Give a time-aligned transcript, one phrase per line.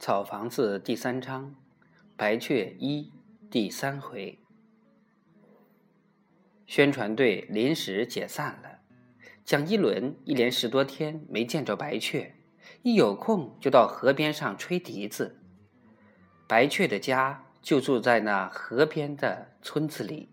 [0.00, 1.54] 草房子第三章，
[2.16, 3.12] 白雀一
[3.50, 4.38] 第三回。
[6.66, 8.78] 宣传队临时解散了。
[9.44, 12.34] 蒋一轮一连十多天没见着白雀，
[12.80, 15.38] 一有空就到河边上吹笛子。
[16.48, 20.30] 白雀的家就住在那河边的村子里，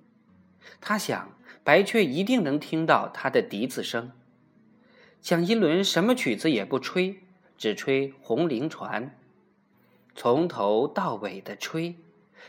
[0.79, 4.13] 他想白雀一定能听到他的笛子声。
[5.19, 7.19] 蒋一轮什么曲子也不吹，
[7.57, 9.07] 只吹《红菱船》。
[10.17, 11.95] 从头到尾的吹，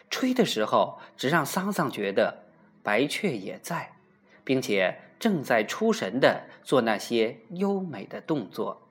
[0.08, 2.46] 吹的时候只让桑桑觉得
[2.82, 3.92] 白雀也在，
[4.42, 8.88] 并且正在出神的做那些优美的动作。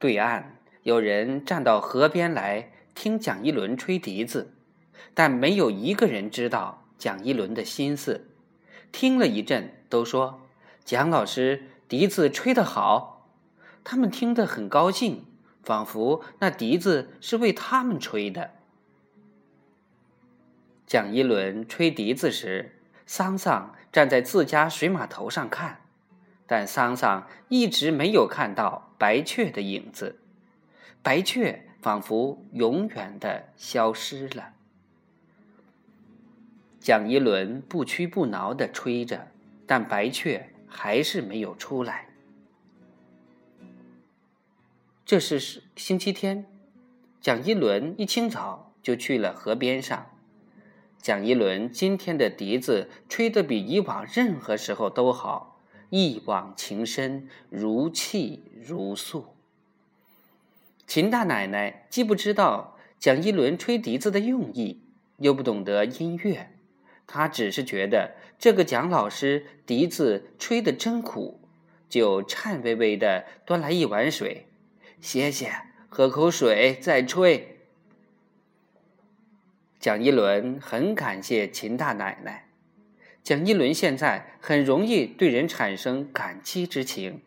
[0.00, 4.52] 对岸有人站到河边来听蒋一轮吹笛子，
[5.14, 8.26] 但没有一个人知道蒋一轮的心思。
[8.90, 10.40] 听了一阵，都说
[10.84, 13.30] 蒋老师笛子吹得好，
[13.84, 15.24] 他们听得很高兴。
[15.66, 18.52] 仿佛那笛子是为他们吹的。
[20.86, 25.80] 蒋一轮吹笛子时，桑桑站在自家水码头上看，
[26.46, 30.20] 但桑桑一直没有看到白雀的影子，
[31.02, 34.52] 白雀仿佛永远的消失了。
[36.78, 39.26] 蒋一轮不屈不挠的吹着，
[39.66, 42.05] 但白雀还是没有出来。
[45.06, 46.44] 这是是星期天，
[47.20, 50.10] 蒋一轮一清早就去了河边上。
[51.00, 59.26] 蒋一轮今天的笛子吹得比以往任何时候都好，一往情深，如泣如诉。
[60.88, 64.80] 秦大奶奶既不知道蒋一轮吹笛子的用意，
[65.18, 66.50] 又不懂得音乐，
[67.06, 71.38] 她只是觉得这个蒋老师笛子吹得真苦，
[71.88, 74.48] 就颤巍巍地端来一碗水。
[75.00, 75.52] 歇歇，
[75.88, 77.60] 喝口水再吹。
[79.78, 82.48] 蒋一轮很感谢秦大奶奶。
[83.22, 87.22] 蒋一轮现在很容易对人产生感激之情。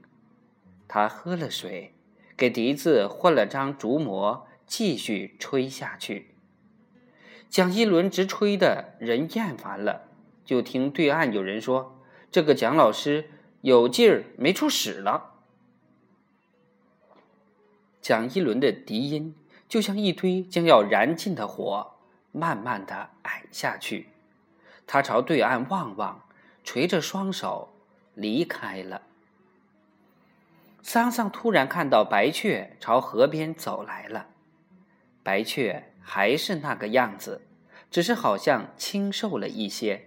[0.87, 1.93] 他喝了水，
[2.35, 6.35] 给笛子换了张竹模，继续吹下去。
[7.49, 10.09] 蒋一轮直吹的人厌烦了，
[10.43, 13.29] 就听对岸有人说：“这个蒋老师
[13.61, 15.35] 有劲儿没处使了。”
[18.01, 19.35] 蒋一轮的笛音
[19.67, 21.95] 就像一堆将要燃尽的火，
[22.31, 24.09] 慢慢的矮下去。
[24.87, 26.23] 他朝对岸望望，
[26.63, 27.73] 垂着双手
[28.15, 29.03] 离开了。
[30.81, 34.27] 桑桑突然看到白雀朝河边走来了，
[35.21, 37.41] 白雀还是那个样子，
[37.91, 40.05] 只是好像清瘦了一些。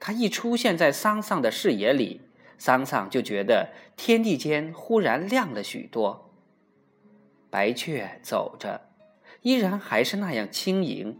[0.00, 2.22] 它一出现在桑桑的视野里，
[2.58, 6.29] 桑桑就觉得天地间忽然亮了许多。
[7.50, 8.88] 白雀走着，
[9.42, 11.18] 依然还是那样轻盈。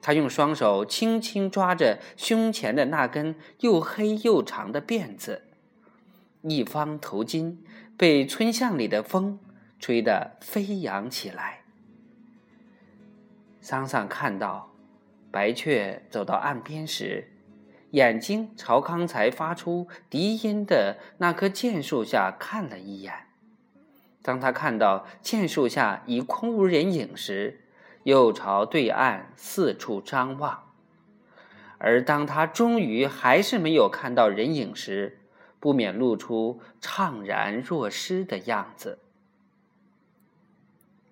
[0.00, 5.42] 他用双手轻轻抓着胸前的那根又黑又长的辫子，
[6.42, 7.58] 一方头巾
[7.96, 9.38] 被村巷里的风
[9.78, 11.60] 吹得飞扬起来。
[13.60, 14.72] 桑桑看到
[15.30, 17.30] 白雀走到岸边时，
[17.90, 23.28] 眼睛朝刚才发出笛音的那棵剑树下看了一眼。
[24.22, 27.60] 当他看到剑树下已空无人影时，
[28.04, 30.64] 又朝对岸四处张望；
[31.78, 35.18] 而当他终于还是没有看到人影时，
[35.58, 38.98] 不免露出怅然若失的样子。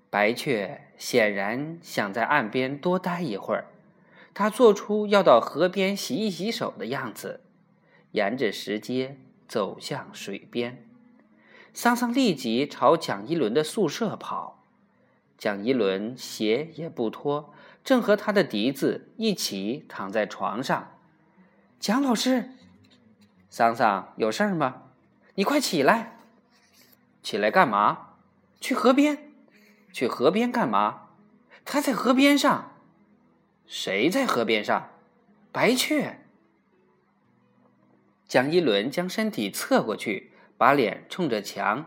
[0.08, 3.66] 白雀显然想在岸边多待一会儿，
[4.34, 7.40] 它做出要到河边洗一洗手的样子，
[8.12, 9.16] 沿着石阶
[9.46, 10.89] 走向水边。
[11.72, 14.64] 桑桑立即朝蒋一轮的宿舍跑，
[15.38, 17.54] 蒋一轮鞋也不脱，
[17.84, 20.98] 正和他的笛子一起躺在床上。
[21.78, 22.50] 蒋老师，
[23.48, 24.82] 桑桑有事儿吗？
[25.36, 26.18] 你快起来！
[27.22, 28.16] 起来干嘛？
[28.60, 29.32] 去河边？
[29.92, 31.08] 去河边干嘛？
[31.64, 32.72] 他在河边上。
[33.66, 34.90] 谁在河边上？
[35.52, 36.20] 白雀。
[38.26, 40.29] 蒋一轮将身体侧过去。
[40.60, 41.86] 把脸冲着墙，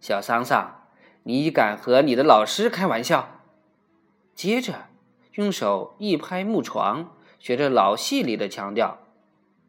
[0.00, 0.86] 小桑桑，
[1.24, 3.40] 你敢和你的老师开玩笑？
[4.32, 4.86] 接着，
[5.32, 8.98] 用手一拍木床，学着老戏里的腔调，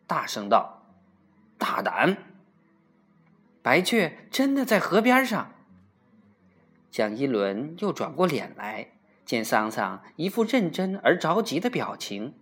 [0.05, 0.83] 大声道
[1.57, 2.15] ：“大胆！”
[3.63, 5.53] 白雀真的在河边上。
[6.91, 8.91] 蒋一轮又转过脸来，
[9.25, 12.35] 见桑桑一副认真而着急的表情，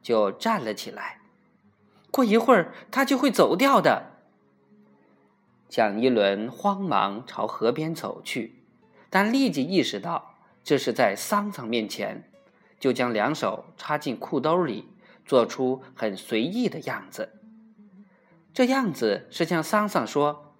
[0.00, 1.20] 就站了起来。
[2.10, 4.11] 过一会儿，他就会走掉的。
[5.72, 8.62] 蒋一轮慌忙朝河边走去，
[9.08, 12.30] 但立即意识到这是在桑桑面前，
[12.78, 14.90] 就将两手插进裤兜里，
[15.24, 17.40] 做出很随意的样子。
[18.52, 20.52] 这样子是向桑桑说：“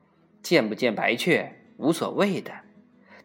[0.42, 2.50] 见不见白雀无所谓的。”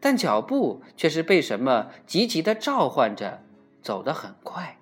[0.01, 3.45] 但脚步却是被什么急急的召唤着，
[3.81, 4.77] 走得很快。